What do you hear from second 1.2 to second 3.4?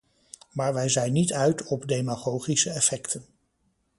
uit op demagogische effecten.